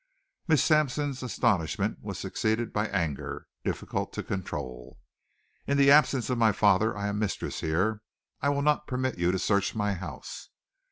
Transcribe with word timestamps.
Miss 0.47 0.63
Sampson's 0.63 1.21
astonishment 1.21 1.99
was 2.01 2.17
succeeded 2.17 2.73
by 2.73 2.87
anger 2.87 3.45
difficult 3.63 4.11
to 4.13 4.23
control. 4.23 4.97
"In 5.67 5.77
the 5.77 5.91
absence 5.91 6.31
of 6.31 6.39
my 6.39 6.51
father 6.53 6.97
I 6.97 7.05
am 7.07 7.19
mistress 7.19 7.59
here. 7.61 8.01
I 8.41 8.49
will 8.49 8.63
not 8.63 8.87
permit 8.87 9.19
you 9.19 9.31
to 9.31 9.37
search 9.37 9.75
my 9.75 9.93
house." 9.93 10.49